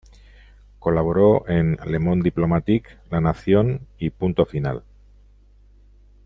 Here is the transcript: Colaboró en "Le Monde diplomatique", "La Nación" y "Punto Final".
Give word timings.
Colaboró 0.79 1.47
en 1.47 1.77
"Le 1.85 1.99
Monde 1.99 2.23
diplomatique", 2.23 2.89
"La 3.11 3.21
Nación" 3.21 3.85
y 3.99 4.09
"Punto 4.09 4.47
Final". 4.47 4.81